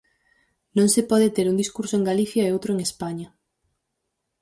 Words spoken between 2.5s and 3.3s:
outro en España.